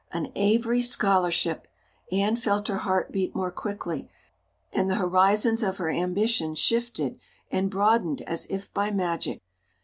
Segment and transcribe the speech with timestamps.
[0.11, 1.67] An Avery scholarship!
[2.11, 4.09] Anne felt her heart beat more quickly,
[4.73, 7.19] and the horizons of her ambition shifted
[7.51, 9.41] and broadened as if by magic.